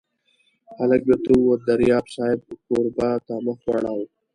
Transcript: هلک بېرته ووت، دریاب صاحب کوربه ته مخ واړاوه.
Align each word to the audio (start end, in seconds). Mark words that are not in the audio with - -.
هلک 0.77 1.01
بېرته 1.07 1.29
ووت، 1.35 1.61
دریاب 1.67 2.05
صاحب 2.15 2.39
کوربه 2.67 3.09
ته 3.25 3.33
مخ 3.45 3.57
واړاوه. 3.65 4.05